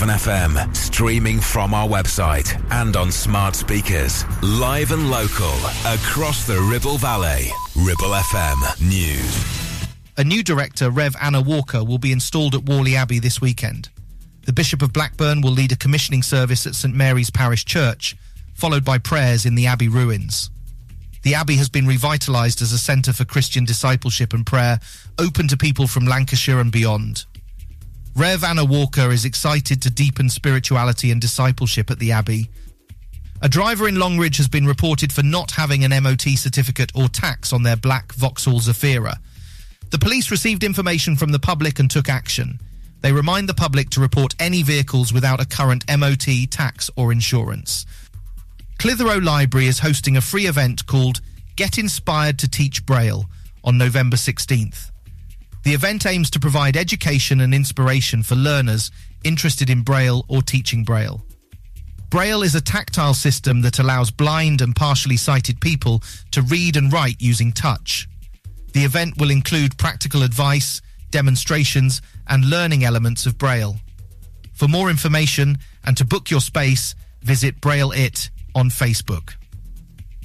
[0.00, 4.24] FM, streaming from our website and on smart speakers.
[4.42, 5.54] Live and local
[5.86, 7.50] across the Ribble Valley.
[7.74, 9.88] Ribble FM News.
[10.16, 13.88] A new director, Rev Anna Walker, will be installed at Whalley Abbey this weekend.
[14.44, 18.16] The Bishop of Blackburn will lead a commissioning service at St Mary's Parish Church,
[18.54, 20.50] followed by prayers in the Abbey ruins.
[21.22, 24.78] The Abbey has been revitalised as a centre for Christian discipleship and prayer,
[25.18, 27.24] open to people from Lancashire and beyond.
[28.16, 32.48] Rev Anna Walker is excited to deepen spirituality and discipleship at the Abbey.
[33.42, 37.52] A driver in Longridge has been reported for not having an MOT certificate or tax
[37.52, 39.16] on their black Vauxhall Zafira.
[39.90, 42.58] The police received information from the public and took action.
[43.02, 47.84] They remind the public to report any vehicles without a current MOT, tax, or insurance.
[48.78, 51.20] Clitheroe Library is hosting a free event called
[51.54, 53.26] Get Inspired to Teach Braille
[53.62, 54.90] on November 16th.
[55.66, 58.92] The event aims to provide education and inspiration for learners
[59.24, 61.26] interested in Braille or teaching Braille.
[62.08, 66.92] Braille is a tactile system that allows blind and partially sighted people to read and
[66.92, 68.08] write using touch.
[68.74, 73.74] The event will include practical advice, demonstrations, and learning elements of Braille.
[74.52, 79.34] For more information and to book your space, visit Braille It on Facebook.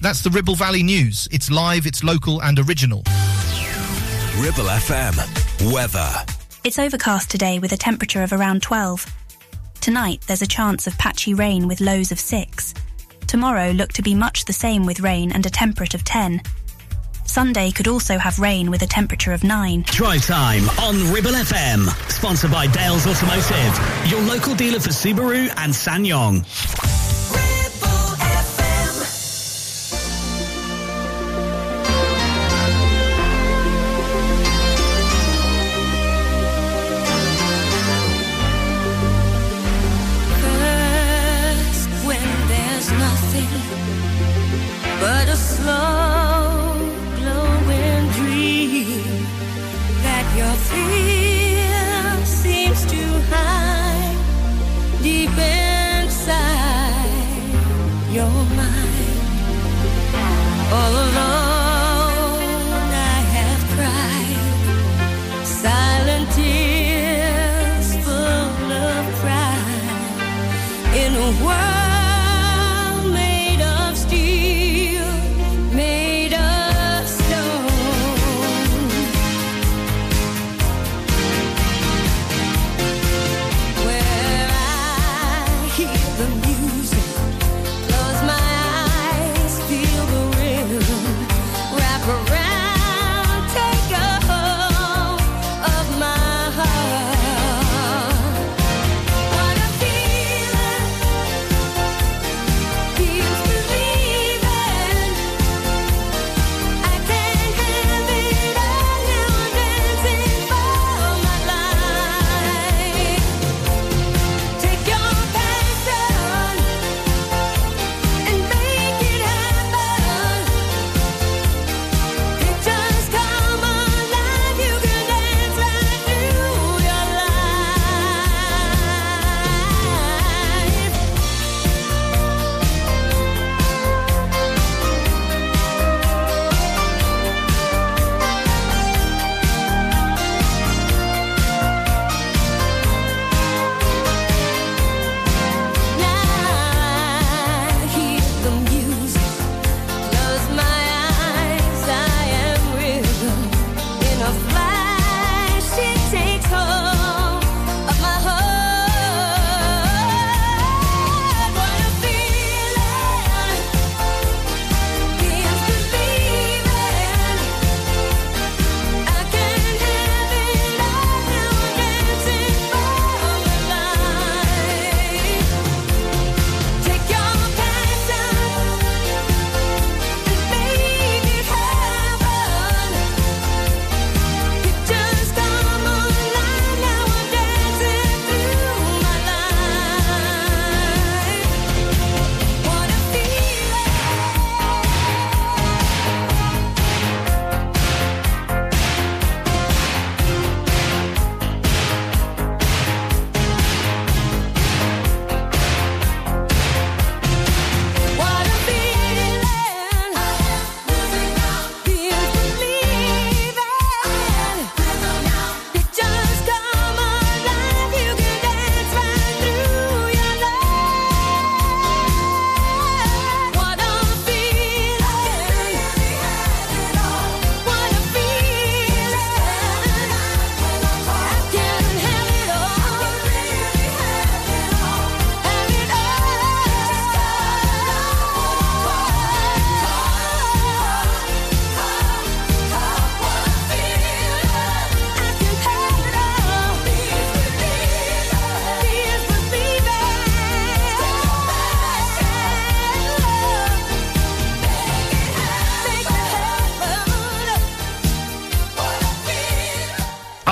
[0.01, 1.27] That's the Ribble Valley News.
[1.31, 3.01] It's live, it's local, and original.
[4.37, 5.73] Ribble FM.
[5.73, 6.09] Weather.
[6.63, 9.05] It's overcast today with a temperature of around 12.
[9.81, 12.73] Tonight, there's a chance of patchy rain with lows of 6.
[13.27, 16.41] Tomorrow, look to be much the same with rain and a temperate of 10.
[17.25, 19.83] Sunday could also have rain with a temperature of 9.
[19.87, 21.89] Drive time on Ribble FM.
[22.09, 27.20] Sponsored by Dales Automotive, your local dealer for Subaru and SsangYong.
[60.73, 61.10] All alone,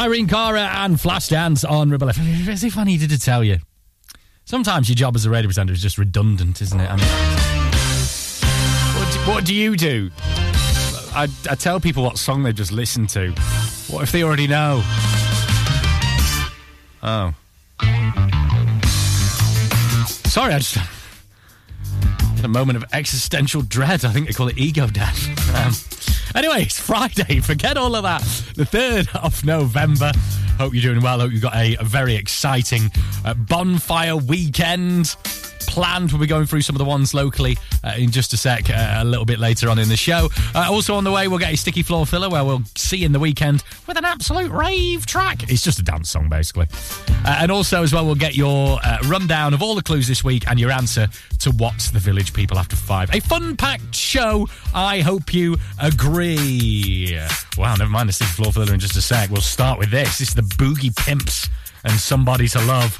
[0.09, 2.47] Irene Cara and Flashdance on Ribble FM.
[2.47, 3.59] As if I needed to tell you.
[4.43, 6.89] Sometimes your job as a radio presenter is just redundant, isn't it?
[6.89, 7.05] I mean,
[8.97, 10.09] what do, what do you do?
[11.13, 13.29] I, I tell people what song they just listened to.
[13.87, 14.81] What if they already know?
[17.03, 17.35] Oh.
[20.25, 20.73] Sorry, I just
[22.35, 24.03] had a moment of existential dread.
[24.03, 25.27] I think they call it ego death.
[25.55, 25.71] Um,
[26.35, 27.39] anyway, it's Friday.
[27.41, 28.23] Forget all of that.
[28.59, 30.11] The 3rd of November.
[30.57, 31.21] Hope you're doing well.
[31.21, 32.91] Hope you've got a, very exciting
[33.23, 35.15] uh, bonfire weekend
[35.69, 36.11] planned.
[36.11, 38.95] We'll be going through some of the ones locally uh, in just a sec, uh,
[38.97, 40.29] a little bit later on in the show.
[40.55, 43.11] Uh, also on the way, we'll get a sticky floor filler where we'll see in
[43.11, 45.49] the weekend with an absolute rave track.
[45.49, 46.67] It's just a dance song, basically.
[47.23, 50.23] Uh, and also, as well, we'll get your uh, rundown of all the clues this
[50.23, 51.07] week and your answer
[51.39, 53.13] to what's the village people after five.
[53.13, 54.47] A fun packed show.
[54.73, 57.17] I hope you agree.
[57.57, 59.29] Wow, never mind the sticky floor filler in just a sec.
[59.29, 60.17] We'll start with this.
[60.17, 61.47] This is the Boogie Pimps
[61.83, 62.99] and Somebody to Love.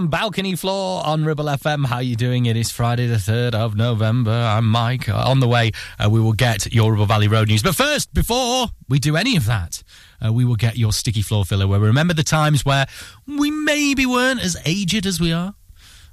[0.00, 1.84] And Balcony Floor on Ribble FM.
[1.84, 2.46] How you doing?
[2.46, 4.30] It is Friday the 3rd of November.
[4.30, 5.10] I'm Mike.
[5.10, 7.62] Uh, On the way, uh, we will get your Ribble Valley Road news.
[7.62, 9.82] But first, before we do any of that,
[10.24, 12.86] uh, we will get your sticky floor filler where we remember the times where
[13.26, 15.54] we maybe weren't as aged as we are.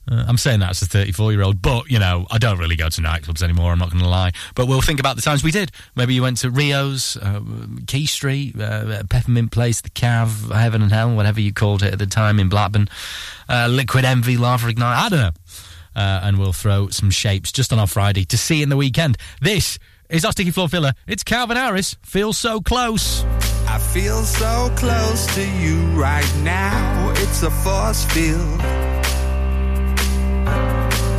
[0.09, 2.75] Uh, I'm saying that as a 34 year old, but you know, I don't really
[2.75, 3.71] go to nightclubs anymore.
[3.71, 4.31] I'm not going to lie.
[4.55, 5.71] But we'll think about the times we did.
[5.95, 7.41] Maybe you went to Rio's, uh,
[7.87, 11.99] Key Street, uh, Peppermint Place, the Cav, Heaven and Hell, whatever you called it at
[11.99, 12.87] the time in Blackburn,
[13.49, 14.97] uh, Liquid Envy, Lava Ignite.
[14.97, 15.31] I don't know.
[15.95, 19.17] And we'll throw some shapes just on our Friday to see in the weekend.
[19.41, 20.93] This is our sticky floor filler.
[21.07, 21.95] It's Calvin Harris.
[22.03, 23.23] Feels so close.
[23.67, 27.11] I feel so close to you right now.
[27.17, 28.86] It's a force field.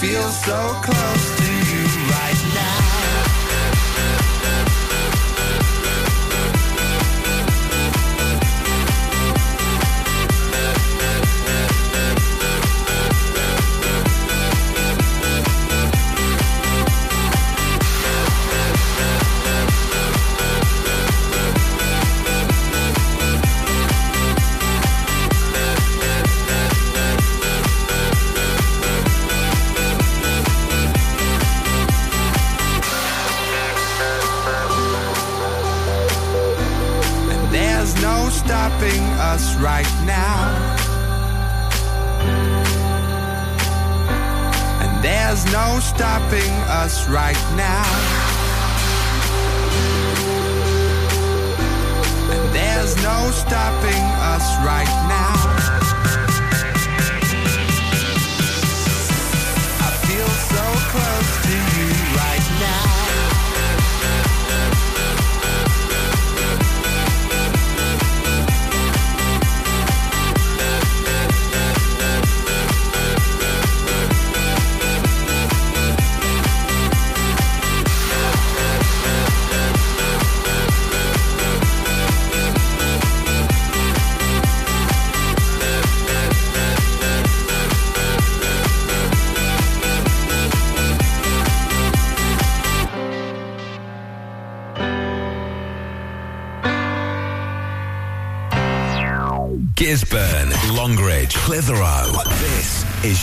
[0.00, 2.39] Feel so close to you right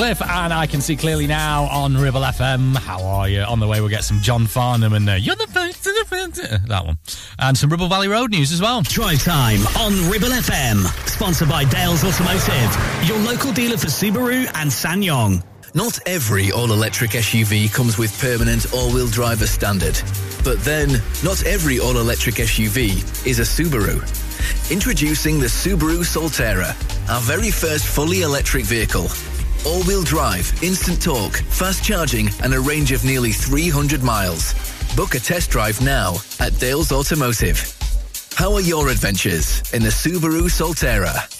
[0.00, 2.74] Cliff and I Can See Clearly Now on Ribble FM.
[2.74, 3.42] How are you?
[3.42, 6.04] On the way, we'll get some John Farnham and uh, You're the First to the
[6.08, 6.42] First.
[6.42, 6.96] uh, That one.
[7.38, 8.80] And some Ribble Valley Road news as well.
[8.80, 10.86] Drive time on Ribble FM.
[11.06, 15.44] Sponsored by Dales Automotive, your local dealer for Subaru and SsangYong.
[15.74, 20.00] Not every all-electric SUV comes with permanent all-wheel drive as standard.
[20.42, 24.00] But then, not every all-electric SUV is a Subaru.
[24.72, 26.70] Introducing the Subaru Solterra,
[27.10, 29.08] our very first fully electric vehicle.
[29.66, 34.54] All-wheel drive, instant torque, fast charging, and a range of nearly 300 miles.
[34.96, 37.76] Book a test drive now at Dales Automotive.
[38.34, 41.39] How are your adventures in the Subaru Solterra?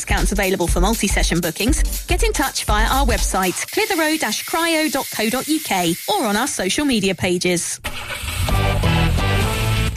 [0.01, 1.83] discounts available for multi-session bookings.
[2.07, 7.79] Get in touch via our website, clitheroe-cryo.co.uk or on our social media pages.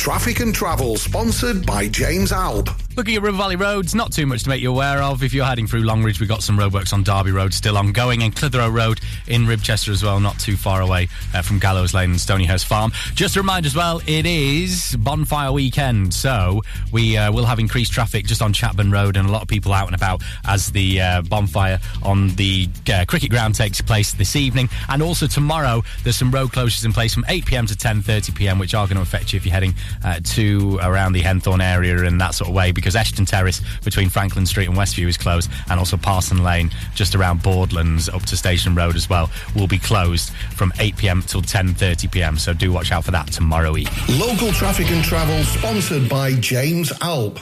[0.05, 2.69] Traffic and Travel, sponsored by James Alb.
[2.95, 5.25] Looking at Ribble Valley roads, not too much to make you aware of.
[5.25, 8.37] If you're heading through Longridge, we've got some roadworks on Derby Road still ongoing, and
[8.37, 12.19] Clitheroe Road in Ribchester as well, not too far away uh, from Gallows Lane and
[12.21, 12.93] Stonyhurst Farm.
[13.15, 16.63] Just a reminder as well, it is bonfire weekend, so
[16.93, 19.73] we uh, will have increased traffic just on Chapman Road and a lot of people
[19.73, 24.37] out and about as the uh, bonfire on the uh, cricket ground takes place this
[24.37, 24.69] evening.
[24.89, 28.61] And also tomorrow, there's some road closures in place from 8 pm to 10:30 pm,
[28.61, 32.05] which are going to affect you if you're heading uh, to around the Henthorn area
[32.05, 35.51] and that sort of way, because Ashton Terrace between Franklin Street and Westview is closed,
[35.71, 39.79] and also Parson Lane just around Bawdlands up to Station Road as well will be
[39.79, 42.39] closed from 8 pm till 10:30 pm.
[42.39, 44.19] So do watch out for that tomorrow evening.
[44.19, 47.41] Local Traffic and Travel, sponsored by James Alb.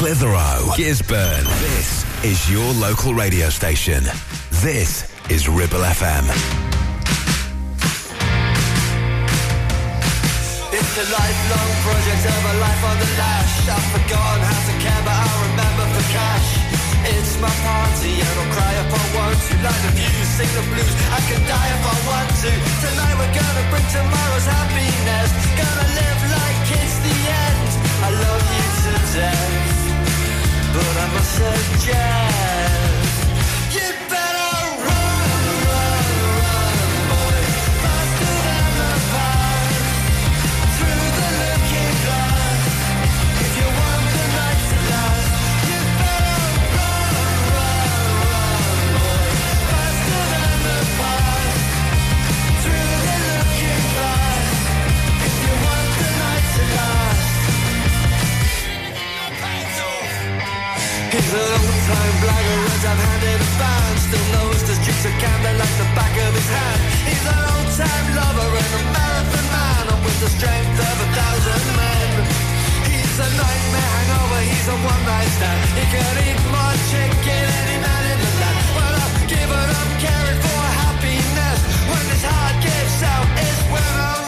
[0.00, 1.44] Clitheroe, Gisburn.
[1.60, 4.00] This is your local radio station.
[4.64, 6.24] This is Ribble FM.
[10.72, 13.68] It's a lifelong project of a life on the lash.
[13.68, 16.48] I've forgotten how to care, but I remember for cash.
[17.04, 19.52] It's my party and I'll cry if I want to.
[19.60, 20.94] Light the views, sing the blues.
[21.12, 22.50] I can die if I want to.
[22.88, 25.28] Tonight we're gonna bring tomorrow's happiness.
[25.60, 27.68] Gonna live like it's the end.
[28.00, 29.79] I love you to death,
[30.80, 32.49] but I must suggest
[61.10, 65.76] He's an old-time blackguard I've handed a fan Still knows the streets of Camden like
[65.82, 66.80] the back of his hand.
[67.02, 71.66] He's an old-time lover and a marathon man And with the strength of a thousand
[71.82, 72.10] men.
[72.94, 75.58] He's a nightmare hangover, he's a one-night stand.
[75.74, 78.66] He can eat more chicken any man in the land.
[78.70, 81.58] Well, I've given up caring for happiness.
[81.90, 84.19] When this heart gives out, it's when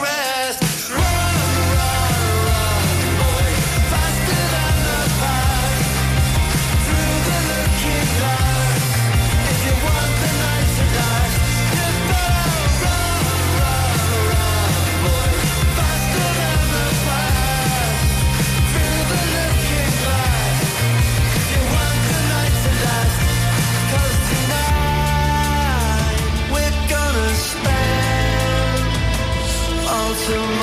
[30.31, 30.62] all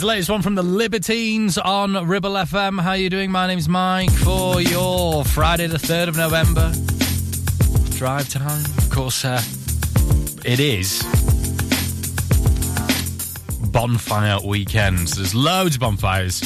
[0.00, 0.06] better.
[0.06, 2.80] The latest one from the Libertines on Ribble FM.
[2.80, 3.30] How you doing?
[3.30, 6.72] My name's Mike for your Friday the 3rd of November.
[7.96, 8.64] Drive time.
[8.78, 9.42] Of course, uh,
[10.44, 11.02] it is
[13.70, 15.16] bonfire weekends.
[15.16, 16.42] There's loads of bonfires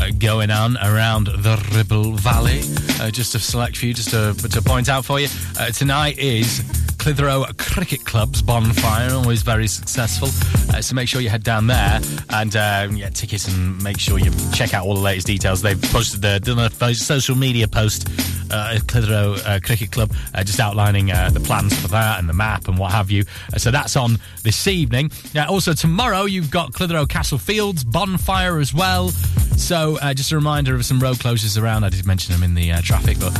[0.00, 2.60] uh, going on around the Ribble Valley.
[3.00, 5.28] Uh, just a select few, just to, to point out for you.
[5.58, 6.62] Uh, tonight is
[7.04, 10.28] Clitheroe Cricket Club's bonfire, always very successful.
[10.74, 14.18] Uh, so make sure you head down there and um, get tickets and make sure
[14.18, 15.60] you check out all the latest details.
[15.60, 18.08] They've posted the a social media post
[18.50, 22.32] uh, Clitheroe uh, Cricket Club, uh, just outlining uh, the plans for that and the
[22.32, 23.24] map and what have you.
[23.52, 25.10] Uh, so that's on this evening.
[25.36, 29.10] Uh, also tomorrow you've got Clitheroe Castle Fields bonfire as well.
[29.58, 31.84] So uh, just a reminder of some road closures around.
[31.84, 33.34] I did mention them in the uh, traffic, but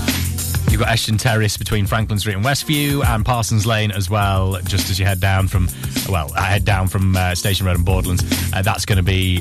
[0.74, 4.58] You've got Ashton Terrace between Franklin Street and Westview, and Parsons Lane as well.
[4.64, 5.68] Just as you head down from,
[6.08, 8.24] well, I head down from uh, Station Road and Bawdlands.
[8.52, 9.37] Uh, that's going to be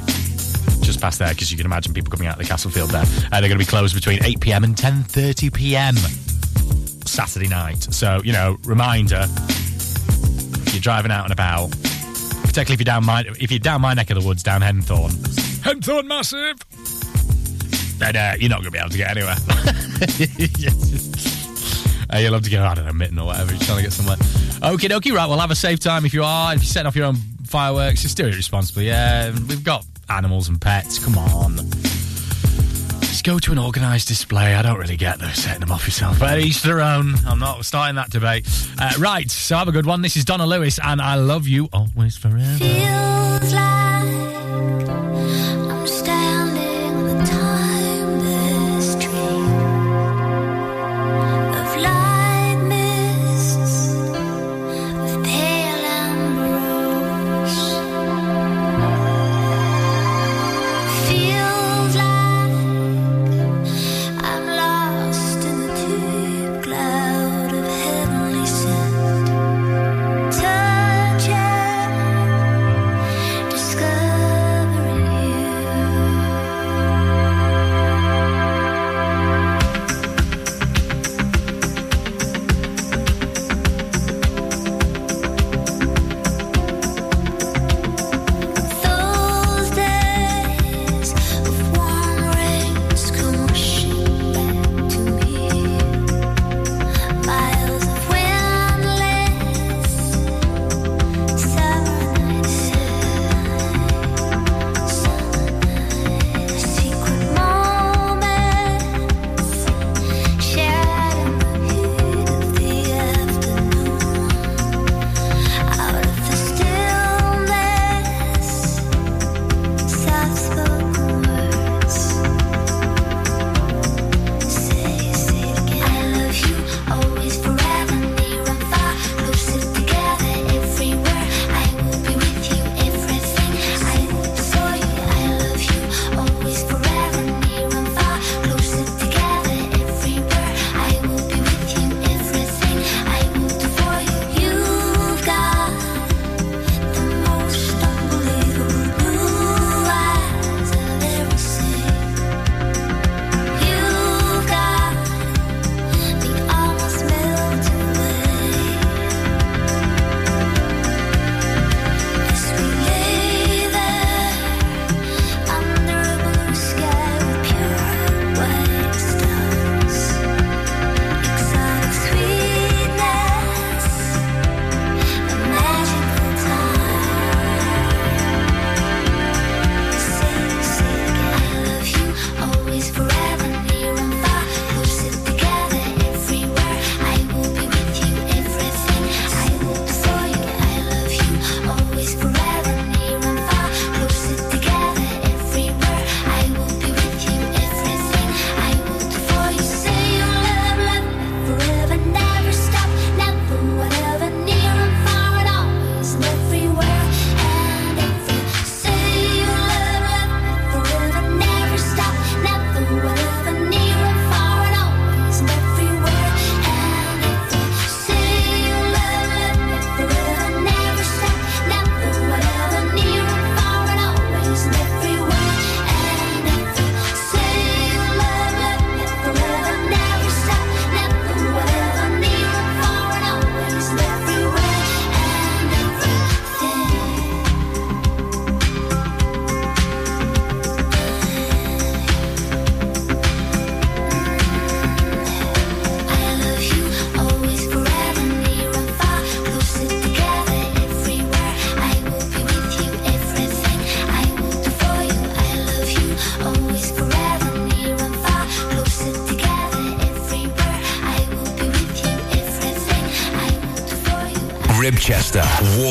[0.84, 3.02] just past there because you can imagine people coming out of the Castle Field there.
[3.02, 4.64] Uh, they're going to be closed between 8 p.m.
[4.64, 5.96] and 10:30 p.m.
[7.08, 7.82] Saturday night.
[7.82, 11.72] So you know, reminder: if you're driving out and about,
[12.44, 15.10] particularly if you're down my if you're down my neck of the woods, down Henthorn,
[15.64, 16.58] Henthorn massive.
[17.98, 19.38] Then uh, you're not going to be able to get anywhere.
[22.14, 23.52] Uh, you'll have to go, I don't know, Mitton or whatever.
[23.52, 24.18] You're trying to get somewhere.
[24.18, 25.28] Okie dokie, right.
[25.28, 26.54] Well, have a safe time if you are.
[26.54, 28.88] If you're setting off your own fireworks, just do it responsibly.
[28.88, 31.04] Yeah, we've got animals and pets.
[31.04, 31.56] Come on.
[33.02, 34.54] Just go to an organised display.
[34.54, 36.20] I don't really get those setting them off yourself.
[36.20, 37.16] But each their own.
[37.26, 38.48] I'm not starting that debate.
[38.80, 40.02] Uh, right, so have a good one.
[40.02, 42.64] This is Donna Lewis, and I love you always forever.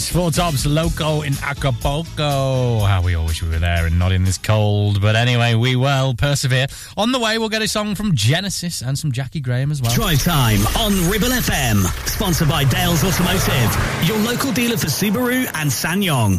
[0.00, 2.80] Yes, Four Tops Loco in Acapulco.
[2.86, 5.02] How we all wish we were there and not in this cold.
[5.02, 6.68] But anyway, we will persevere.
[6.96, 9.92] On the way, we'll get a song from Genesis and some Jaki Graham as well.
[9.92, 11.84] Drive time on Ribble FM.
[12.08, 16.38] Sponsored by Dales Automotive, your local dealer for Subaru and SsangYong.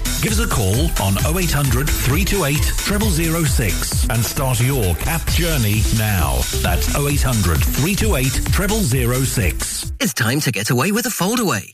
[0.21, 2.57] Give us a call on 0800 328
[3.45, 6.41] 0006 and start your CAP journey now.
[6.61, 9.93] That's 0800 328 0006.
[9.99, 11.73] It's time to get away with a foldaway.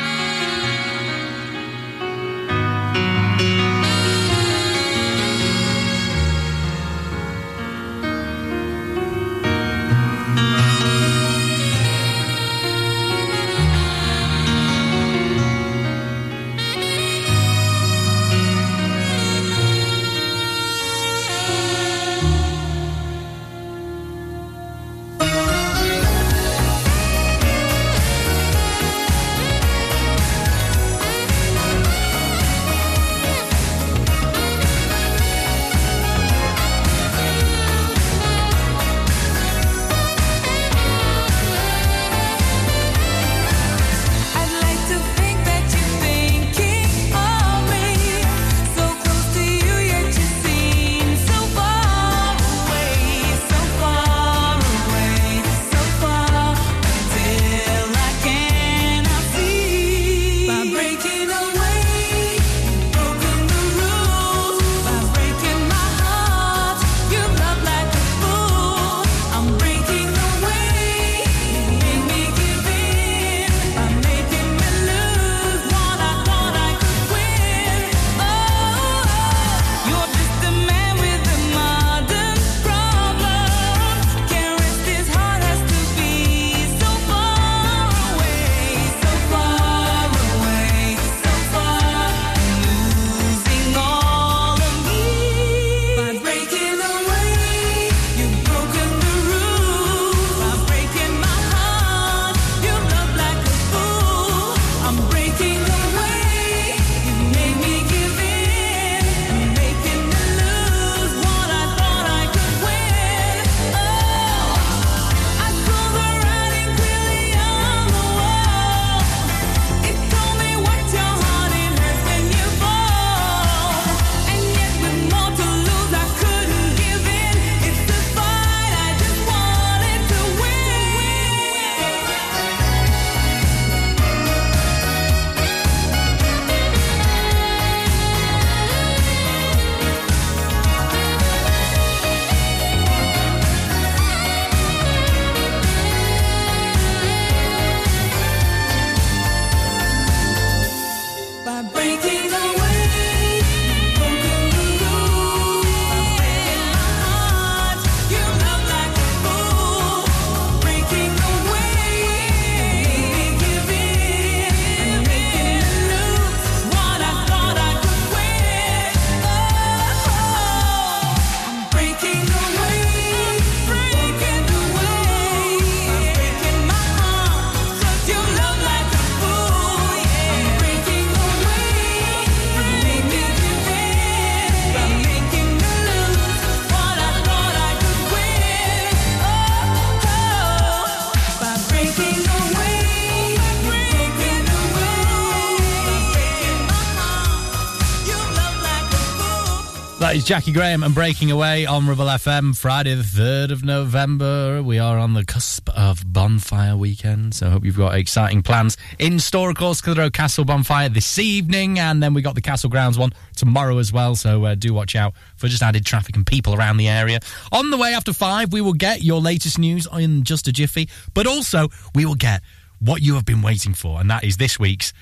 [200.31, 204.63] Jaki Graham and Breaking Away on Ribble FM, Friday the 3rd of November.
[204.63, 208.77] We are on the cusp of Bonfire Weekend, so I hope you've got exciting plans
[208.97, 209.49] in store.
[209.49, 213.11] Of course, Clitheroe Castle Bonfire this evening, and then we got the Castle Grounds one
[213.35, 216.77] tomorrow as well, so uh, do watch out for just added traffic and people around
[216.77, 217.19] the area.
[217.51, 220.87] On the way after five, we will get your latest news in just a jiffy,
[221.13, 222.41] but also we will get
[222.79, 224.93] what you have been waiting for, and that is this week's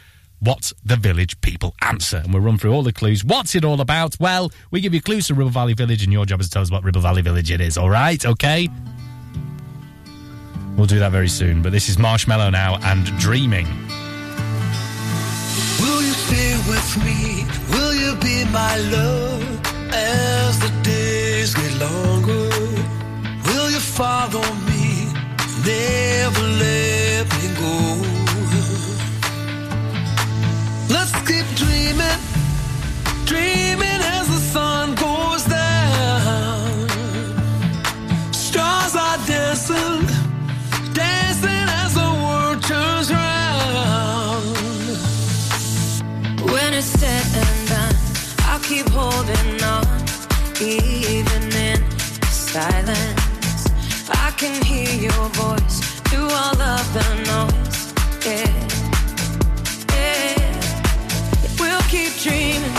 [0.42, 2.18] What's the Village People Answer?
[2.18, 3.26] And we'll run through all the clues.
[3.26, 4.18] What's it all about?
[4.22, 6.62] Well, we give you clues to Ribble Valley Village, and your job is to tell
[6.62, 8.26] us what Ribble Valley Village it is, all right?
[8.26, 8.70] Okay?
[10.78, 11.62] We'll do that very soon.
[11.62, 13.68] But this is Marshmello now and Dreaming.
[15.82, 17.46] Will you stay with me?
[17.72, 22.50] Will you be my love as the days get longer?
[23.44, 25.12] Will you follow me?
[25.66, 28.19] Never let me go.
[31.56, 32.20] Dreaming,
[33.26, 36.90] dreaming as the sun goes down.
[38.34, 40.06] Stars are dancing,
[40.94, 44.56] dancing as the world turns round.
[46.52, 47.96] When it's said and done,
[48.50, 49.86] I'll keep holding on,
[50.62, 51.80] even in
[52.30, 53.68] silence.
[54.10, 55.80] I can hear your voice
[56.10, 57.94] through all of the noise.
[58.26, 58.59] Yeah.
[62.20, 62.79] Dreaming,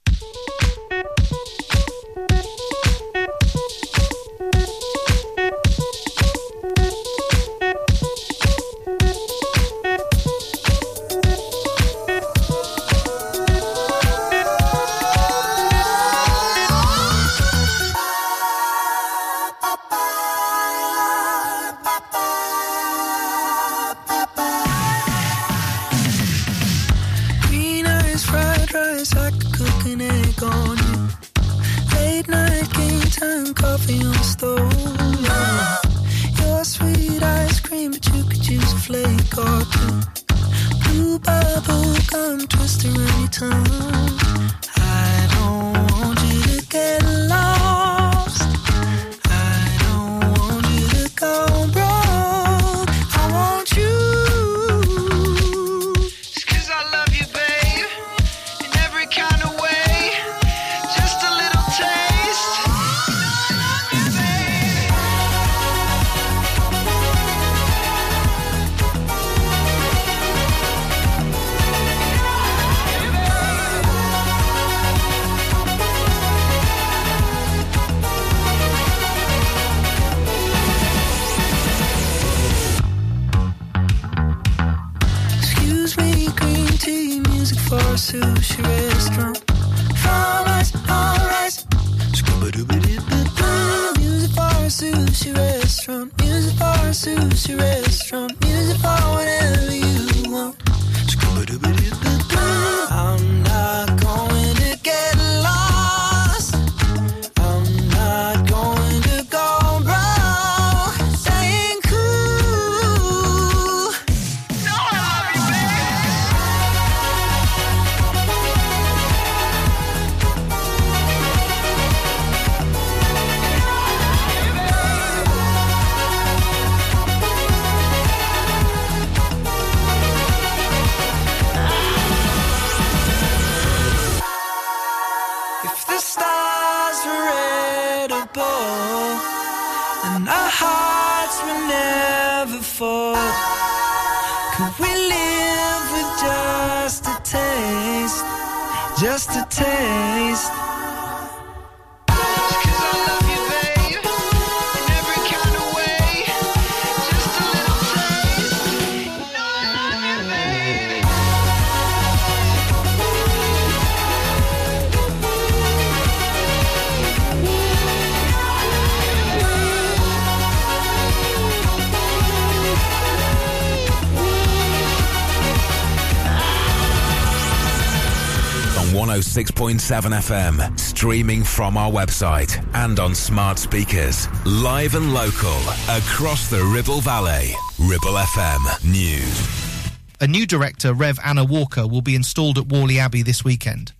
[179.01, 184.27] 106.7 FM, streaming from our website and on smart speakers.
[184.45, 185.57] Live and local,
[185.89, 187.55] across the Ribble Valley.
[187.79, 189.91] Ribble FM News.
[190.19, 193.91] A new director, Rev Anna Walker, will be installed at Whalley Abbey this weekend.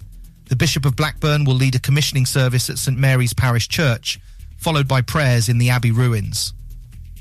[0.49, 4.19] The Bishop of Blackburn will lead a commissioning service at St Mary's Parish Church,
[4.57, 6.53] followed by prayers in the Abbey ruins.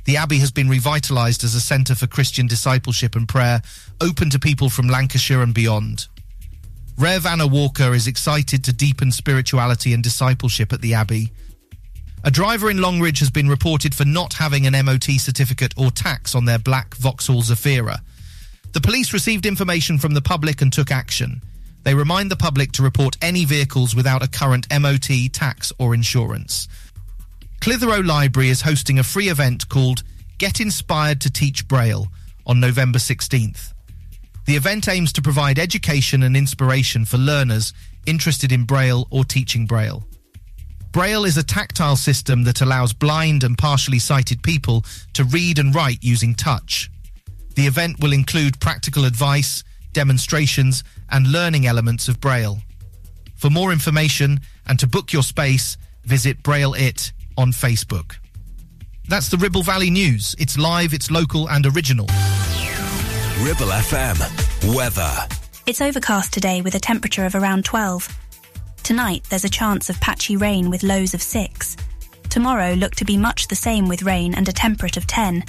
[0.05, 3.63] The Abbey has been revitalised as a centre for Christian discipleship and prayer,
[4.03, 6.09] open to people from Lancashire and beyond.
[6.99, 11.33] Rev Anna Walker is excited to deepen spirituality and discipleship at the Abbey.
[12.25, 16.35] A driver in Longridge has been reported for not having an MOT certificate or tax
[16.35, 18.01] on their black Vauxhall Zafira.
[18.73, 21.41] The police received information from the public and took action.
[21.83, 26.69] They remind the public to report any vehicles without a current MOT, tax, or insurance.
[27.61, 30.03] Clitheroe Library is hosting a free event called
[30.37, 32.09] Get Inspired to Teach Braille
[32.47, 33.73] on November 16th.
[34.51, 37.73] The event aims to provide education and inspiration for learners
[38.05, 40.05] interested in Braille or teaching Braille.
[40.91, 45.73] Braille is a tactile system that allows blind and partially sighted people to read and
[45.73, 46.91] write using touch.
[47.55, 52.59] The event will include practical advice, demonstrations, and learning elements of Braille.
[53.37, 55.77] For more information and to book your space,
[56.07, 58.17] visit Braille It on Facebook.
[59.09, 60.35] That's the Ribble Valley News.
[60.41, 62.09] It's live, it's local, and original.
[63.43, 64.77] Ribble FM.
[64.77, 65.11] Weather.
[65.67, 68.07] It's overcast today with a temperature of around 12.
[68.83, 71.77] Tonight, there's a chance of patchy rain with lows of 6.
[72.29, 75.43] Tomorrow, look to be much the same with rain and a temperate of 10.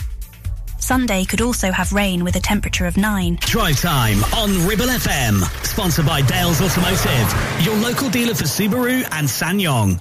[0.79, 3.39] Sunday could also have rain with a temperature of 9.
[3.41, 5.43] Drive time on Ribble FM.
[5.65, 9.99] Sponsored by Dales Automotive, your local dealer for Subaru and SsangYong.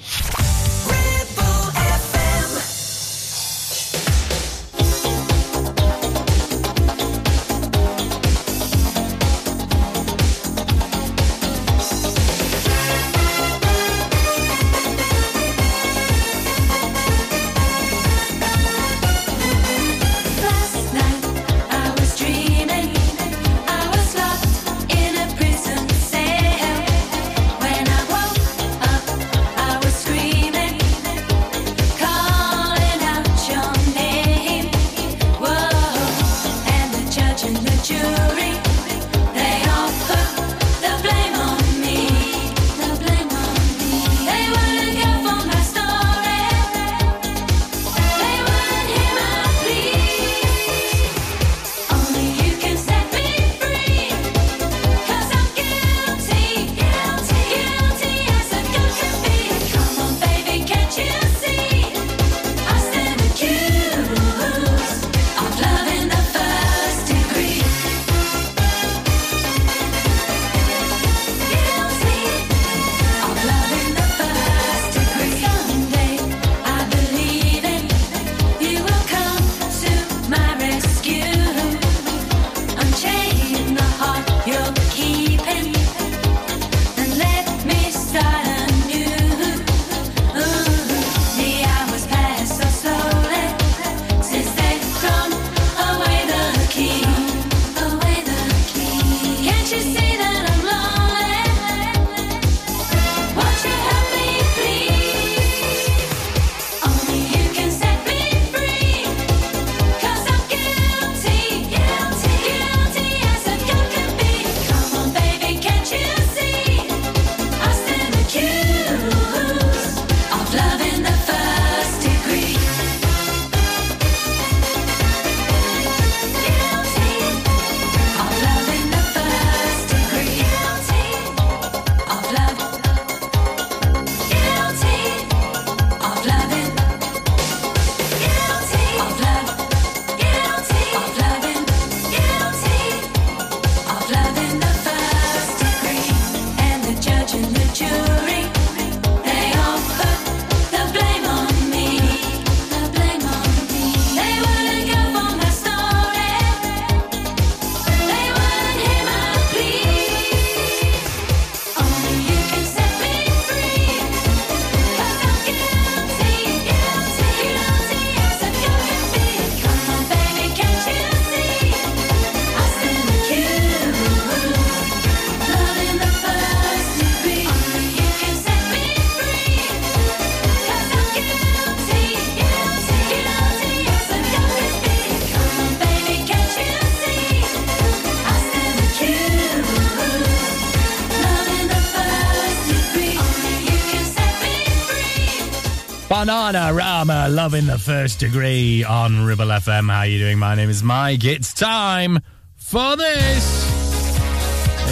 [196.51, 196.59] Free.
[196.59, 199.91] Bananarama, loving the first degree on Ribble FM.
[199.91, 200.39] How you doing?
[200.39, 201.25] My name is Mike.
[201.25, 202.19] It's time
[202.57, 203.71] for this.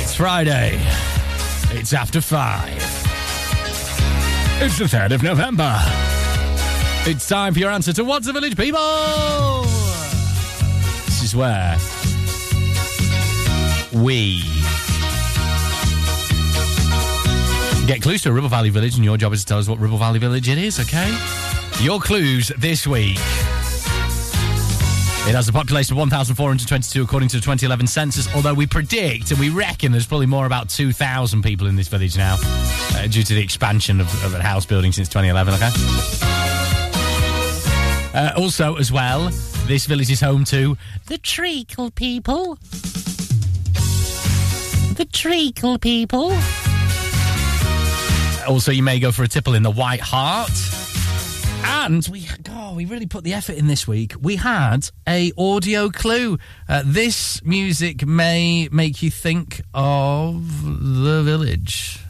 [0.00, 0.80] It's Friday.
[1.70, 2.76] It's after five.
[4.60, 5.76] It's the 3rd of November.
[7.06, 9.62] It's time for your answer to What's a Village People?
[11.06, 11.76] This is where
[13.92, 14.57] we
[17.88, 19.78] get clues to a Ribble Valley Village, and your job is to tell us what
[19.78, 21.08] Ribble Valley Village it is, okay?
[21.80, 23.16] Your clues this week.
[25.26, 29.40] It has a population of 1,422 according to the 2011 census, although we predict and
[29.40, 33.32] we reckon there's probably more about 2,000 people in this village now uh, due to
[33.32, 35.70] the expansion of, of a house building since 2011, okay?
[38.14, 39.30] Uh, also, as well,
[39.66, 40.76] this village is home to
[41.06, 42.58] the Treacle people.
[44.94, 46.36] The Treacle people.
[48.48, 50.50] Also, you may go for a tipple in the White Hart.
[51.62, 54.14] And we, God, we really put the effort in this week.
[54.18, 56.38] We had a audio clue.
[56.66, 62.00] Uh, this music may make you think of the village.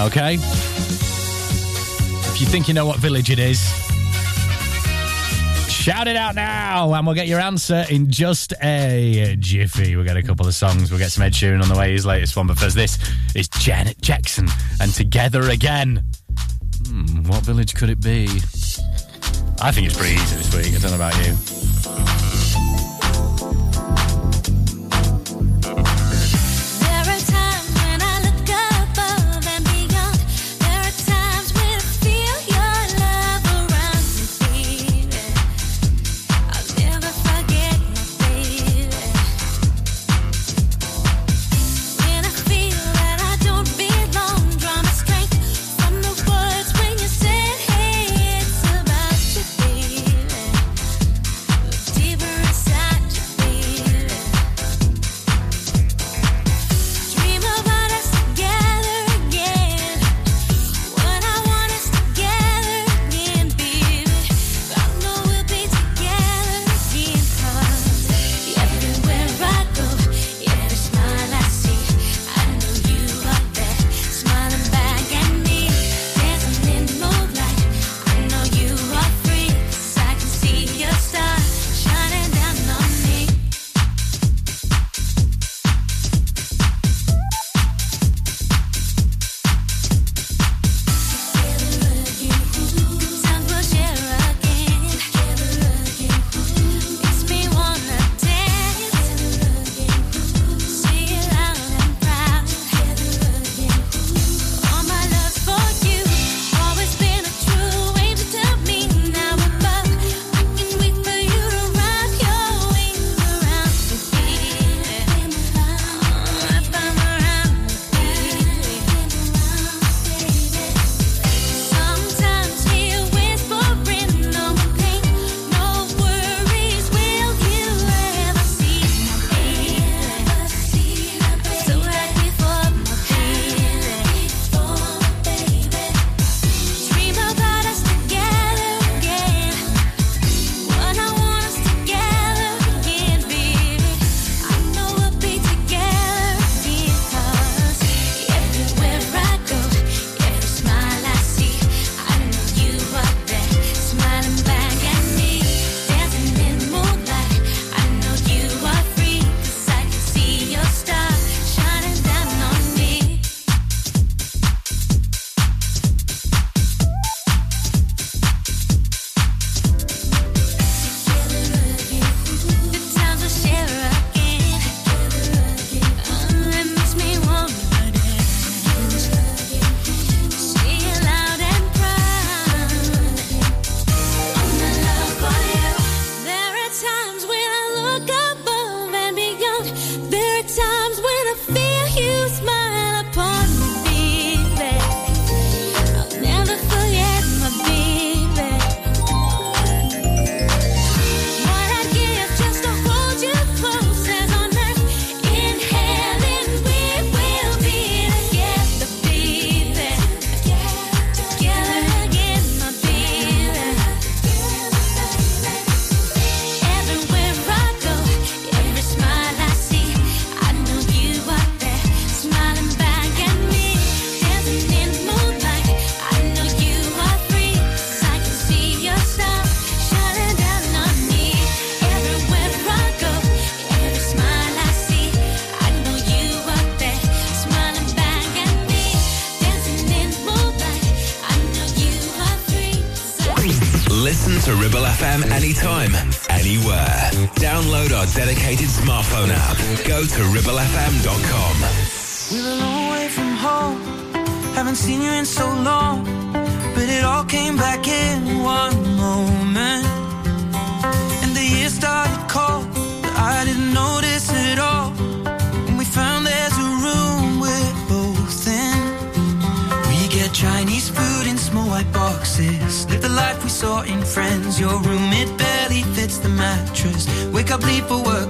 [0.00, 0.34] Okay.
[2.30, 3.87] If you think you know what village it is,
[5.78, 9.94] shout it out now, and we'll get your answer in just a jiffy.
[9.94, 10.90] We'll get a couple of songs.
[10.90, 12.48] We'll get some Ed Sheeran on the way, his latest one.
[12.48, 12.98] But first, this
[13.34, 14.48] is Janet Jackson
[14.80, 16.04] and Together Again.
[16.88, 18.24] Hmm, what village could it be?
[19.60, 20.74] I think it's pretty easy this week.
[20.74, 22.17] I don't know about you.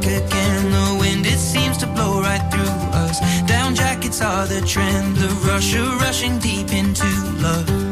[0.08, 0.70] Again.
[0.70, 3.20] The wind, it seems to blow right through us.
[3.46, 5.16] Down jackets are the trend.
[5.16, 7.06] The rush of rushing deep into
[7.42, 7.87] love.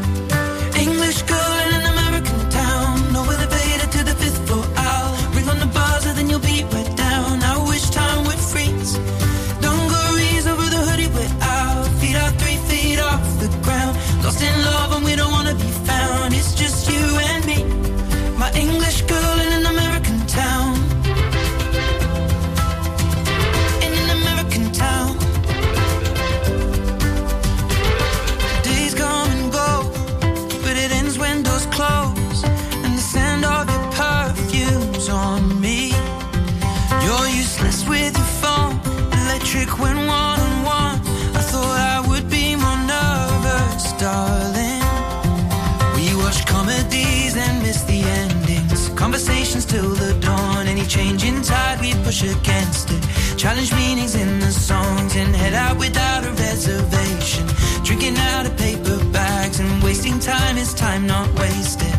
[52.27, 53.03] Against it.
[53.36, 57.47] Challenge meanings in the songs and head out without a reservation.
[57.85, 61.94] Drinking out of paper bags and wasting time is time not wasted.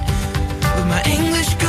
[0.76, 1.66] With my English girl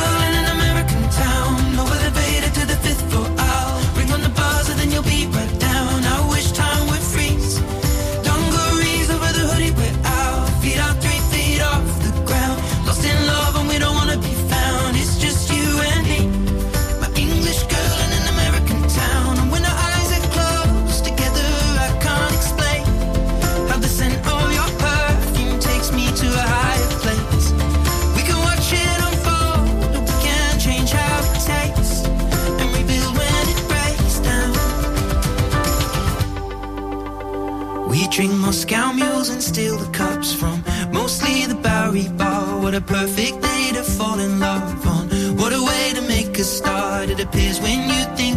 [42.89, 45.09] perfect day to fall in love on.
[45.36, 47.10] What a way to make a start.
[47.10, 48.28] It appears when you think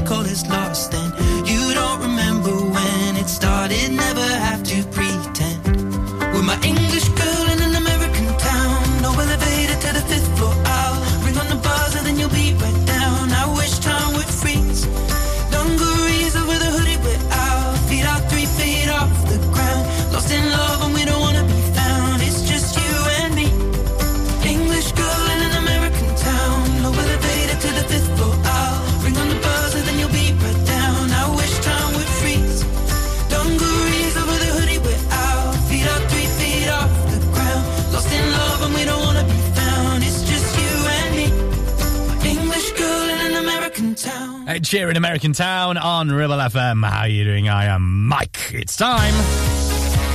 [44.61, 46.87] Ed Sheeran, American Town on Ribble FM.
[46.87, 47.49] How are you doing?
[47.49, 48.53] I am Mike.
[48.53, 49.13] It's time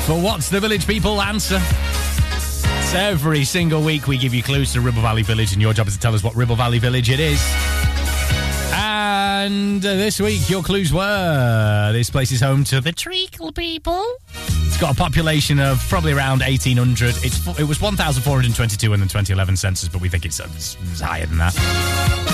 [0.04, 1.58] for What's the Village People Answer.
[1.58, 5.88] So every single week we give you clues to Ribble Valley Village, and your job
[5.88, 7.44] is to tell us what Ribble Valley Village it is.
[8.72, 14.04] And uh, this week your clues were this place is home to the Treacle people.
[14.32, 17.16] It's got a population of probably around 1,800.
[17.24, 21.26] It's, it was 1,422 in the 2011 census, but we think it's, it's, it's higher
[21.26, 22.25] than that.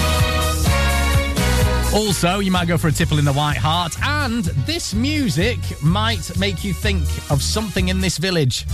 [1.94, 6.39] Also, you might go for a tipple in the White Hart, and this music might
[6.39, 8.66] make you think of something in this village.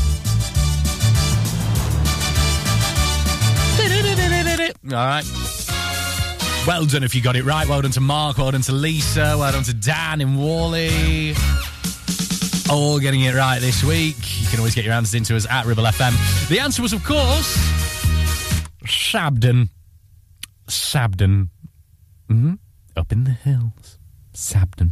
[4.85, 5.24] All right.
[6.66, 7.66] Well done if you got it right.
[7.69, 8.39] Well done to Mark.
[8.39, 9.36] Well done to Lisa.
[9.39, 11.35] Well done to Dan in Whalley.
[12.70, 14.16] All getting it right this week.
[14.40, 16.49] You can always get your answers into us at Ribble FM.
[16.49, 17.57] The answer was, of course,
[18.85, 19.70] Sabden.
[20.69, 21.49] Sabden.
[22.28, 22.55] hmm
[22.99, 23.97] Up in the hills.
[24.35, 24.91] Sabden.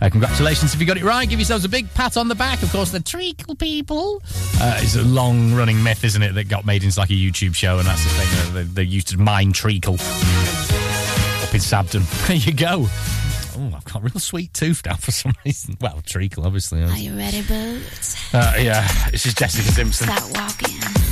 [0.00, 1.28] Uh, congratulations if you got it right.
[1.28, 2.62] Give yourselves a big pat on the back.
[2.62, 4.22] Of course, the Treacle people.
[4.60, 7.54] Uh, it's a long running myth, isn't it, that got made into like a YouTube
[7.56, 8.28] show, and that's the thing.
[8.28, 10.00] uh, They, they used to mine treacle up
[11.54, 12.02] in Sabden.
[12.28, 12.86] There you go.
[13.60, 15.76] Oh, I've got a real sweet tooth now for some reason.
[15.80, 16.82] Well, treacle, obviously.
[16.84, 18.32] Are you ready, Boots?
[18.34, 20.06] Uh, yeah, this is Jessica Simpson.
[20.08, 21.07] Start walking.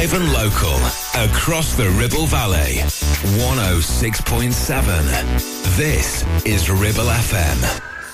[0.00, 0.76] live and local
[1.28, 2.80] across the Ribble Valley.
[3.36, 5.76] 106.7.
[5.76, 7.60] This is Ribble FM.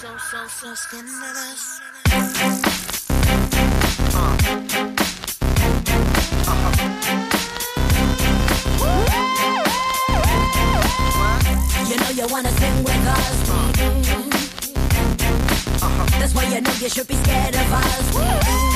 [0.02, 0.74] So, so, so
[11.88, 13.48] You know you wanna sing with us.
[13.48, 14.28] Mm-hmm.
[15.84, 16.06] Uh-huh.
[16.18, 18.10] That's why you know you should be scared of us.
[18.10, 18.66] Mm-hmm.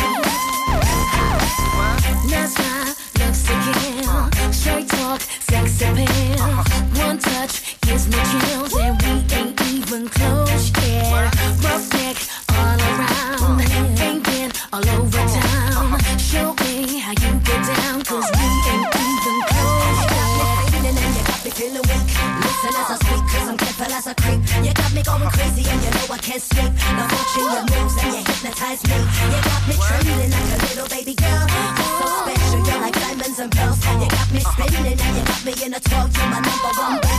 [2.31, 2.90] That's right.
[4.53, 6.47] Straight talk, sex appeal.
[7.05, 11.35] One touch gives me chills, and we ain't even close yet.
[11.65, 12.17] Rough neck
[12.51, 13.61] all around,
[14.01, 15.99] ain't been all over town.
[16.19, 20.71] Show me how you get down, cause we ain't even close yet.
[20.71, 22.07] Feeling and you got me feeling weak.
[22.45, 24.41] Listen as I speak, cause I'm careful as I creep.
[24.65, 26.73] You got me going crazy, and you know I can't sleep.
[26.97, 29.50] Now watching your moves, and you hypnotize me.
[35.63, 37.10] in a 12, you're my number one.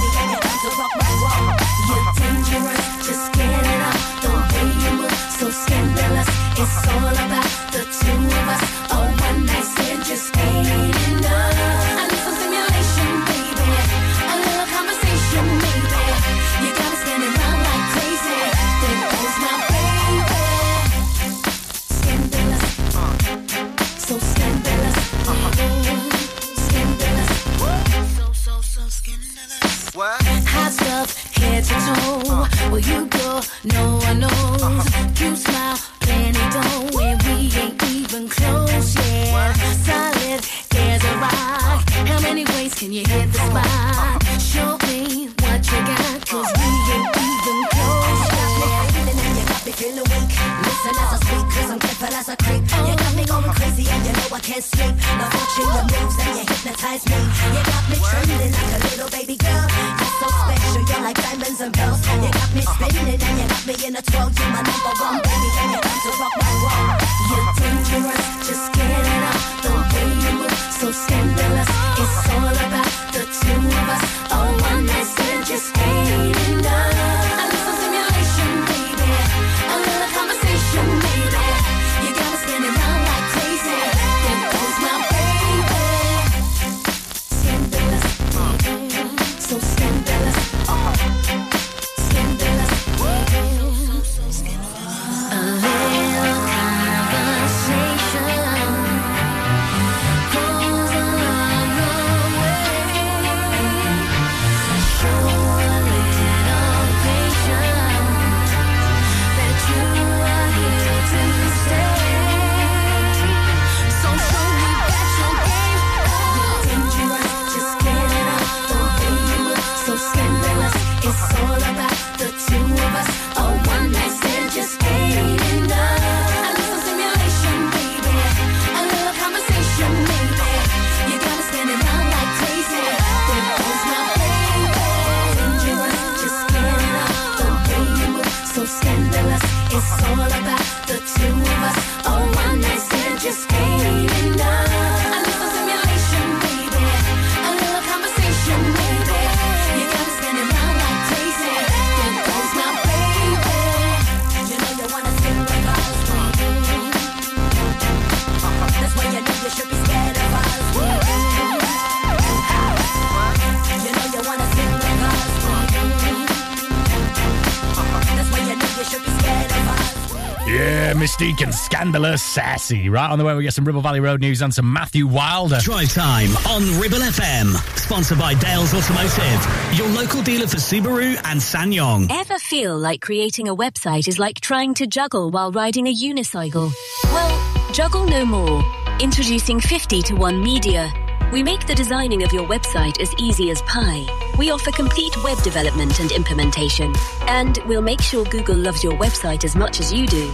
[171.22, 172.90] Mis-Teeq and Scandalous Sassy.
[172.90, 175.60] Right on the way, we get some Ribble Valley Road news and some Matthew Wilder.
[175.62, 177.54] Drive time on Ribble FM.
[177.78, 182.08] Sponsored by Dales Automotive, your local dealer for Subaru and SsangYong.
[182.10, 186.74] Ever feel like creating a website is like trying to juggle while riding a unicycle?
[187.04, 188.64] Well, juggle no more.
[189.00, 190.92] Introducing 50 to 1 Media.
[191.32, 194.06] We make the designing of your website as easy as pie.
[194.40, 196.94] We offer complete web development and implementation.
[197.28, 200.34] And we'll make sure Google loves your website as much as you do.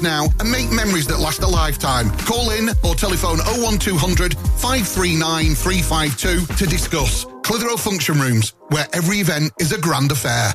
[0.00, 2.10] now and make memories that last a lifetime.
[2.24, 7.26] Call in or telephone 01200 539 352 to discuss.
[7.42, 10.54] Clitheroe Function Rooms, where every event is a grand affair.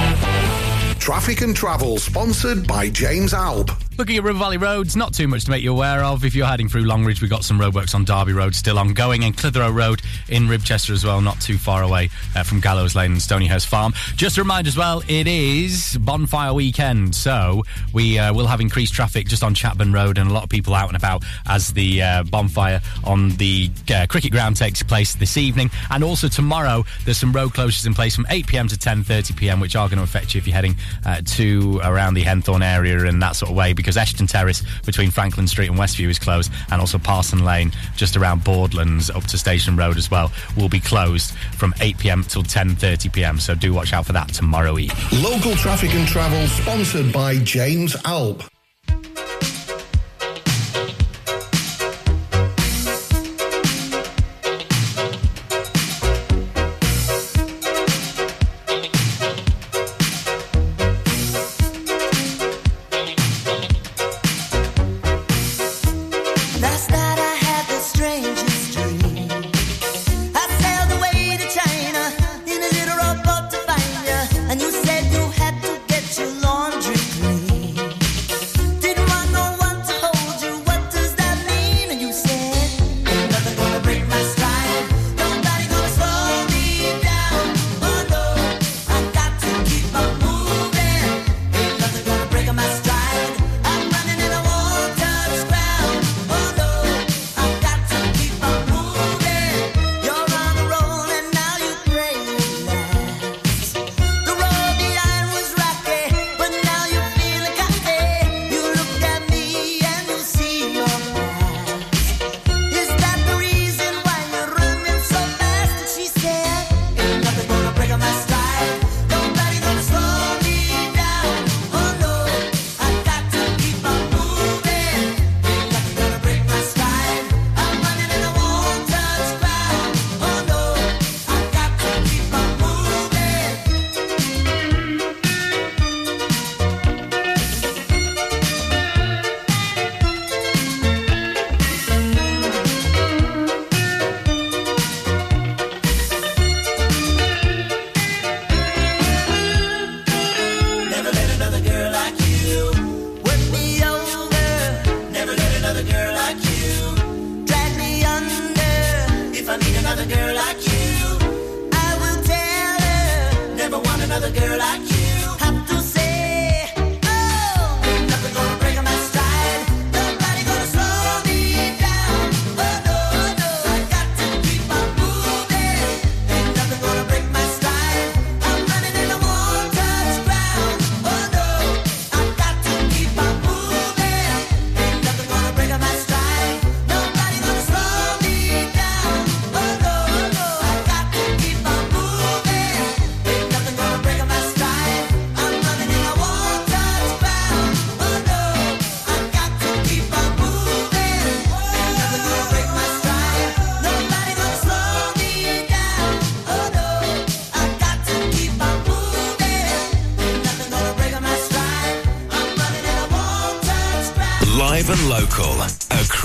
[1.01, 3.71] Traffic and Travel, sponsored by James Alb.
[3.97, 6.23] Looking at Ribble Valley roads, not too much to make you aware of.
[6.23, 9.35] If you're heading through Longridge, we've got some roadworks on Derby Road still ongoing, and
[9.35, 13.19] Clitheroe Road in Ribchester as well, not too far away uh, from Gallows Lane and
[13.19, 13.93] Stonyhurst Farm.
[14.15, 17.63] Just a reminder as well, it is bonfire weekend, so
[17.93, 20.73] we uh, will have increased traffic just on Chatburn Road and a lot of people
[20.73, 25.35] out and about as the uh, bonfire on the uh, cricket ground takes place this
[25.35, 25.69] evening.
[25.89, 29.59] And also tomorrow, there's some road closures in place from 8 pm to 10:30 pm,
[29.59, 33.05] which are going to affect you if you're heading uh, to around the Henthorn area
[33.05, 36.51] and that sort of way because Eshton Terrace between Franklin Street and Westview is closed
[36.71, 40.79] and also Parson Lane just around Bawdlands up to Station Road as well will be
[40.79, 45.21] closed from 8pm till 10.30pm so do watch out for that tomorrow evening.
[45.21, 48.43] Local traffic and travel sponsored by James Alp.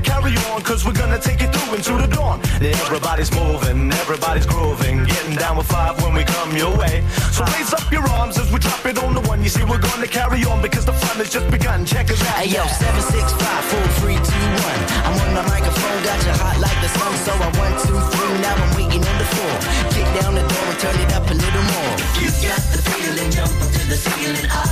[0.00, 2.40] to carry on, cause we're gonna take it through into the dawn.
[2.60, 7.02] Everybody's moving, everybody's grooving, getting down with five when we come your way.
[7.32, 9.42] So raise up your arms as we drop it on the one.
[9.42, 11.84] You see, we're gonna carry on because the fun has just begun.
[11.84, 12.36] Check us out.
[12.38, 14.86] Hey yo, 7654321.
[15.06, 18.38] I'm on the microphone, got you hot like the sun, so I one, two, three,
[18.44, 19.54] now I'm waiting on the floor.
[19.94, 21.92] Kick down the door and turn it up a little more.
[22.22, 24.46] You got the feeling, jump to the ceiling.
[24.50, 24.67] I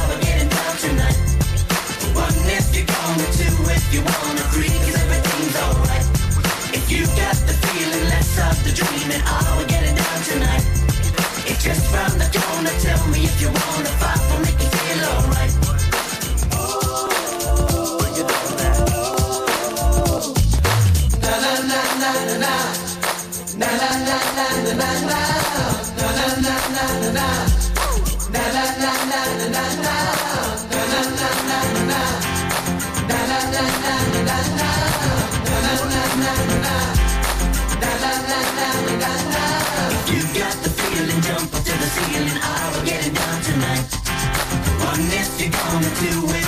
[46.00, 46.45] do it.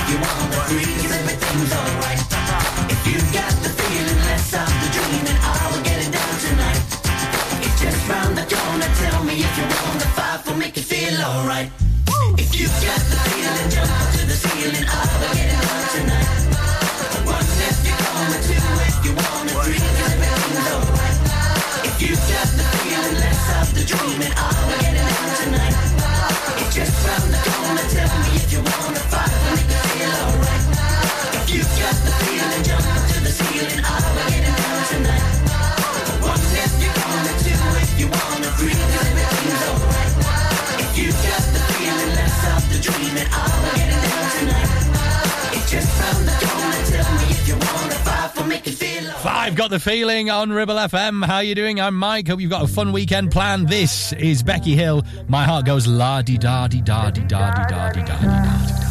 [49.69, 51.24] got the feeling on Ribble FM.
[51.24, 51.78] How you doing?
[51.78, 52.28] I'm Mike.
[52.28, 53.69] Hope you've got a fun weekend planned.
[53.69, 55.05] This is Becky Hill.
[55.27, 58.19] My heart goes la di da di da di da di da di da di
[58.19, 58.89] da di da.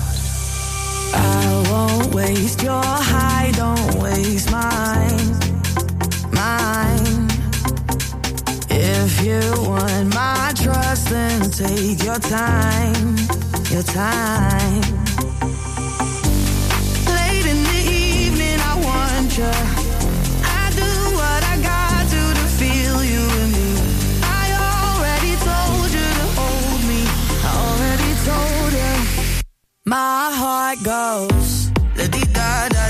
[1.15, 5.31] I won't waste your high, don't waste mine,
[6.31, 7.27] mine.
[8.69, 13.15] If you want my trust, then take your time,
[13.71, 14.81] your time.
[17.17, 19.76] Late in the evening, I want you.
[29.87, 31.71] My heart goes.
[31.95, 32.86] Da -da -da.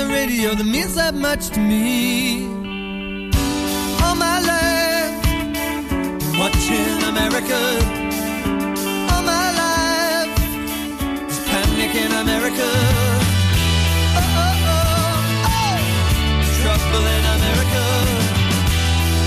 [0.00, 2.46] the radio that means that much to me.
[4.02, 5.16] All my life,
[6.40, 7.60] watching America.
[9.10, 10.32] All my life,
[11.28, 12.68] it's panic in America.
[14.18, 15.76] Oh, oh, oh, oh,
[16.58, 17.84] trouble in America.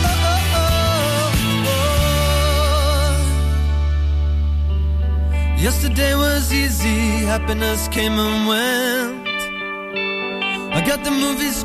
[0.09, 3.11] Oh, oh, oh, oh.
[5.65, 6.99] Yesterday was easy,
[7.31, 9.12] happiness came and went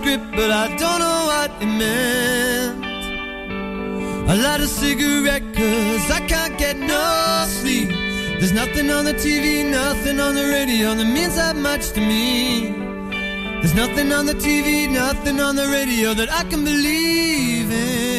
[0.09, 2.85] script, but I don't know what it meant.
[4.31, 7.91] I light a cigarette cause I can't get no sleep.
[8.39, 12.71] There's nothing on the TV, nothing on the radio that means that much to me.
[13.61, 18.18] There's nothing on the TV, nothing on the radio that I can believe in.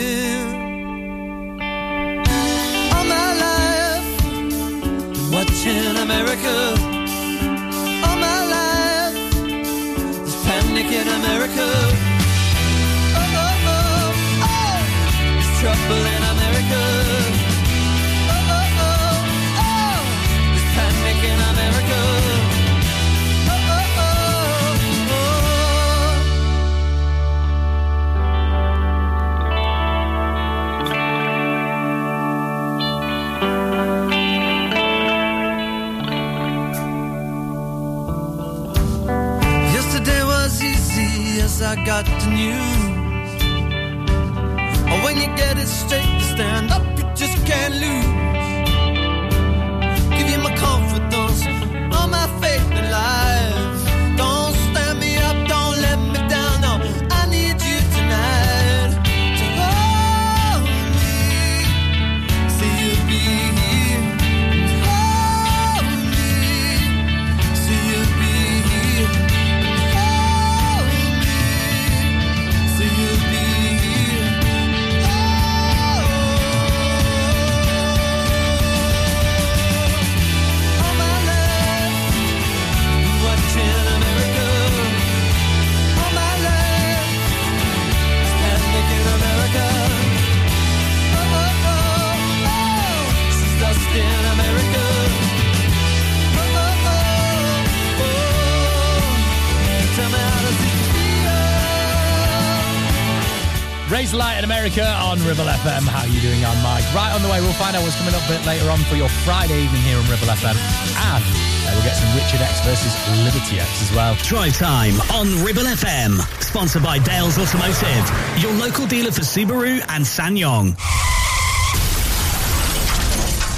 [107.90, 109.82] Way, we'll find out what's coming up a bit later on for your Friday evening
[109.82, 110.53] here on Ribble FM.
[110.53, 112.94] And uh, we'll get some Richard X versus
[113.26, 114.16] Liberty X as well.
[114.22, 116.20] Drive time on Ribble FM.
[116.41, 118.06] Sponsored by Dales Automotive,
[118.38, 120.78] your local dealer for Subaru and SsangYong.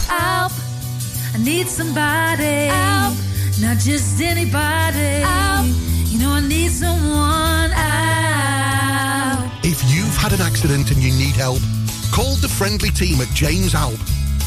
[0.08, 0.54] Help.
[1.34, 2.68] I need somebody.
[2.72, 3.16] Help.
[3.60, 5.26] Not just anybody.
[5.28, 5.68] Help.
[6.08, 7.72] You know, I need someone.
[7.72, 7.92] Help.
[9.66, 11.60] If you've had an accident and you need help,
[12.12, 14.00] call the friendly team at James Alp.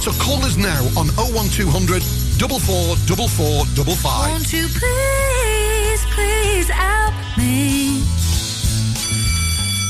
[0.00, 4.30] So call us now on 01200 444455.
[4.30, 8.00] Won't you please, please help me?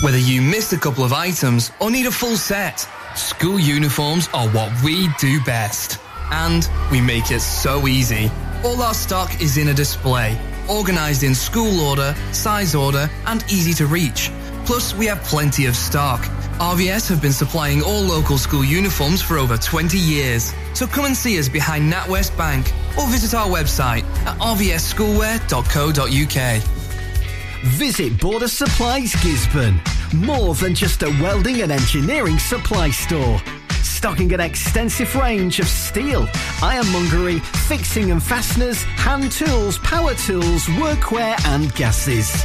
[0.02, 4.48] Whether you missed a couple of items or need a full set, school uniforms are
[4.48, 5.98] what we do best.
[6.30, 8.30] And we make it so easy.
[8.64, 13.72] All our stock is in a display, organized in school order, size order, and easy
[13.74, 14.30] to reach.
[14.69, 16.20] Plus, we have plenty of stock.
[16.61, 20.53] RVS have been supplying all local school uniforms for over 20 years.
[20.74, 26.62] So come and see us behind NatWest Bank or visit our website at rvsschoolwear.co.uk.
[27.78, 29.81] Visit Border Supplies Gisburn.
[30.12, 33.40] More than just a welding and engineering supply store.
[33.82, 36.28] Stocking an extensive range of steel,
[36.62, 42.45] ironmongery, fixing and fasteners, hand tools, power tools, workwear and gases.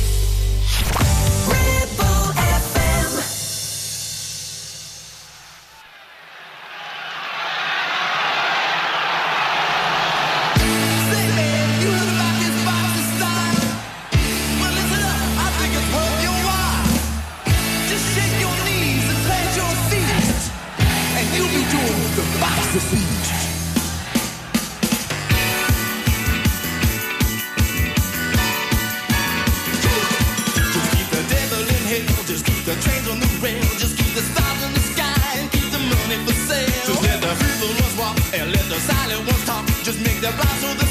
[40.31, 40.90] the blossom.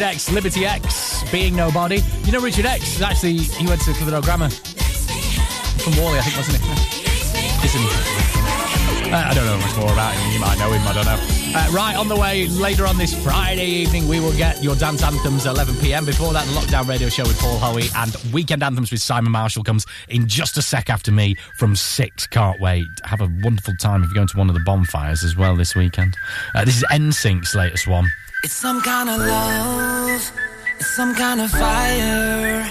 [0.00, 2.00] Richard X, Liberty X, Being Nobody.
[2.24, 6.36] You know Richard X is actually he went to Clitheroe Grammar from Whalley, I think,
[6.38, 7.66] wasn't he?
[7.66, 9.12] Isn't he?
[9.12, 10.32] Uh, I don't know much more about him.
[10.32, 10.80] You might know him.
[10.88, 11.18] I don't know.
[11.54, 15.02] Uh, right, on the way later on this Friday evening, we will get your dance
[15.02, 16.06] anthems 11 p.m.
[16.06, 19.64] Before that, the Lockdown Radio Show with Paul Howie and Weekend Anthems with Simon Marshall
[19.64, 22.26] comes in just a sec after me from 6.
[22.28, 22.86] Can't wait.
[23.04, 25.74] Have a wonderful time if you're going to one of the bonfires as well this
[25.74, 26.16] weekend.
[26.54, 28.06] Uh, this is NSYNC's latest one.
[28.42, 30.32] It's some kind of love,
[30.78, 32.64] it's some kind of fire.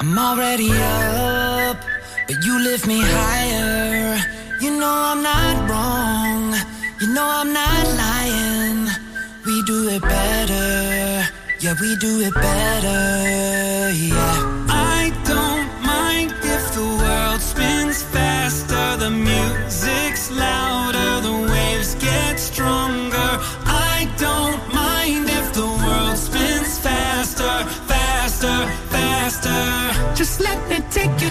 [0.00, 1.78] I'm already up,
[2.26, 4.18] but you lift me higher.
[4.60, 6.54] You know I'm not wrong,
[7.00, 8.88] you know I'm not lying.
[9.46, 11.26] We do it better,
[11.58, 14.66] yeah, we do it better, yeah.
[14.68, 21.03] I don't mind if the world spins faster, the music's louder.
[28.44, 30.14] faster, faster.
[30.14, 31.30] Just let me take you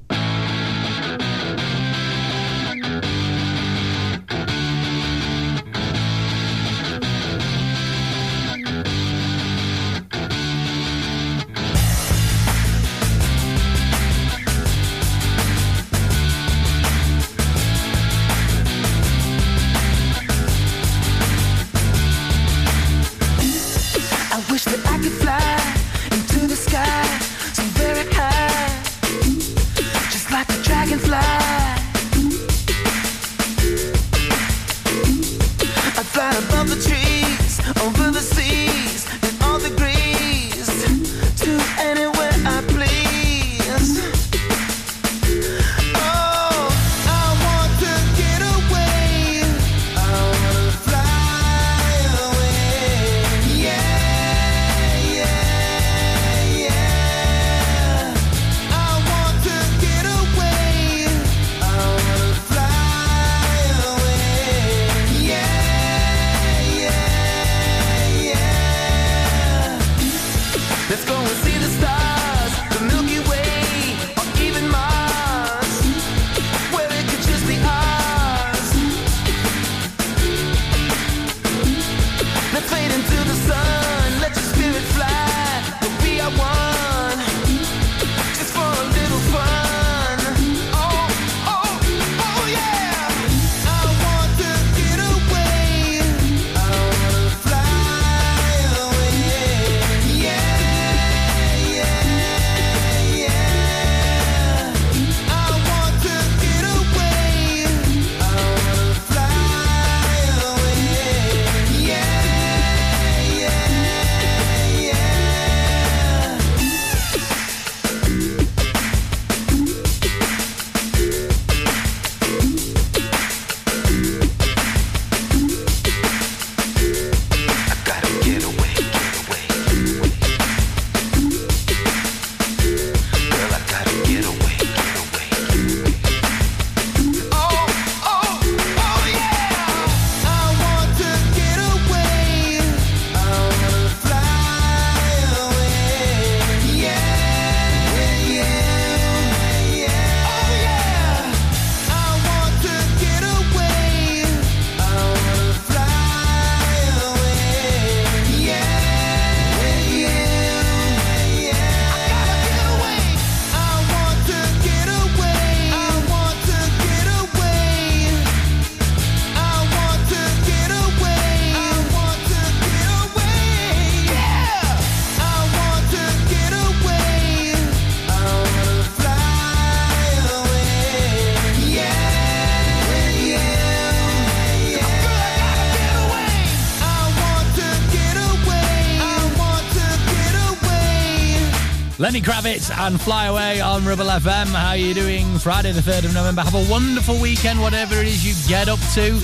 [192.77, 194.47] and Fly Away on Ribble FM.
[194.47, 195.37] How are you doing?
[195.39, 196.41] Friday the 3rd of November.
[196.41, 199.19] Have a wonderful weekend, whatever it is you get up to.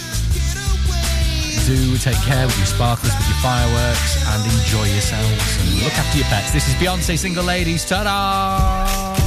[1.66, 5.58] Do take care with your sparklers, with your fireworks, and enjoy yourselves.
[5.62, 6.52] And look after your pets.
[6.52, 7.86] This is Beyonce Single Ladies.
[7.86, 9.27] Ta-da!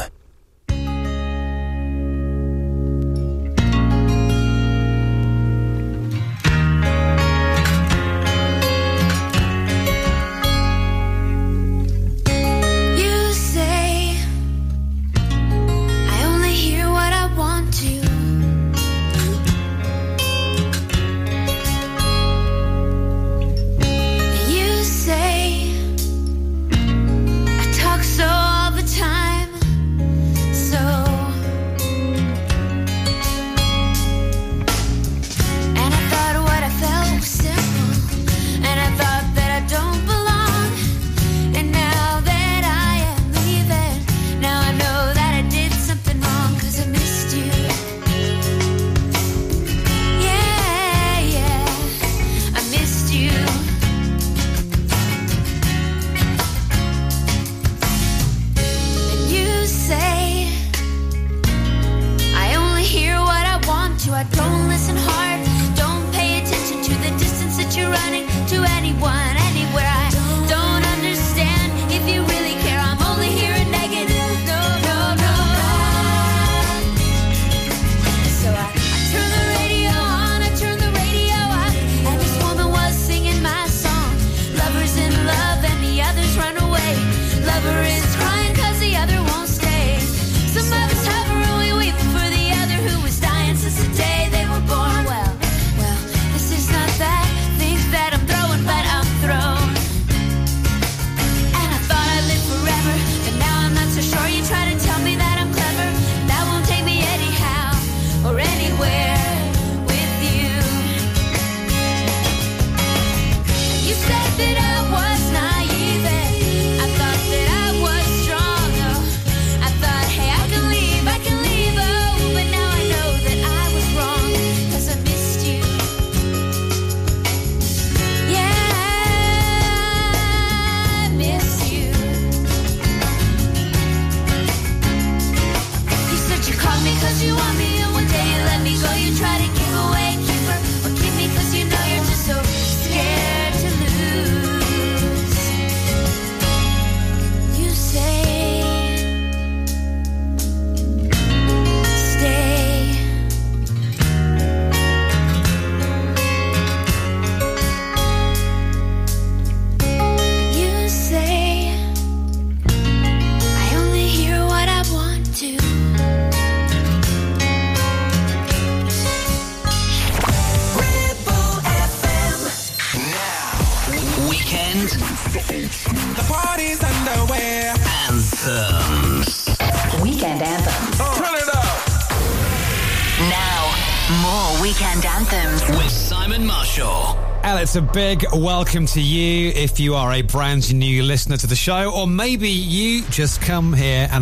[187.73, 191.55] It's a big welcome to you if you are a brand new listener to the
[191.55, 194.19] show, or maybe you just come here and